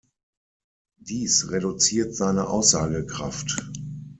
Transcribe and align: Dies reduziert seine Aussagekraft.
Dies 0.97 1.51
reduziert 1.51 2.15
seine 2.15 2.47
Aussagekraft. 2.47 3.69